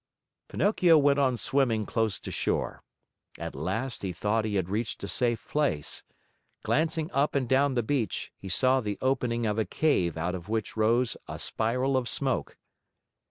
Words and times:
Pinocchio 0.47 0.97
went 0.97 1.19
on 1.19 1.37
swimming 1.37 1.85
close 1.85 2.19
to 2.21 2.31
shore. 2.31 2.81
At 3.37 3.53
last 3.53 4.01
he 4.01 4.11
thought 4.11 4.45
he 4.45 4.55
had 4.55 4.67
reached 4.67 5.03
a 5.03 5.07
safe 5.07 5.47
place. 5.47 6.01
Glancing 6.63 7.11
up 7.11 7.35
and 7.35 7.47
down 7.47 7.75
the 7.75 7.83
beach, 7.83 8.31
he 8.35 8.49
saw 8.49 8.81
the 8.81 8.97
opening 8.99 9.45
of 9.45 9.59
a 9.59 9.65
cave 9.65 10.17
out 10.17 10.33
of 10.33 10.49
which 10.49 10.75
rose 10.75 11.17
a 11.27 11.37
spiral 11.37 11.95
of 11.95 12.09
smoke. 12.09 12.57